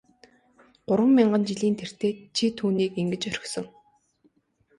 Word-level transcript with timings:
Гурван 0.87 1.11
мянган 1.17 1.43
жилийн 1.49 1.75
тэртээд 1.81 2.17
чи 2.35 2.45
түүнийг 2.57 2.91
ингэж 3.01 3.23
орхисон. 3.29 3.65